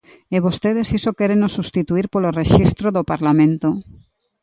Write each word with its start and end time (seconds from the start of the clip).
E 0.35 0.37
vostedes 0.45 0.87
iso 0.99 1.11
quéreno 1.19 1.47
substituír 1.57 2.05
polo 2.13 2.35
Rexistro 2.39 2.87
do 2.95 3.03
Parlamento. 3.11 3.69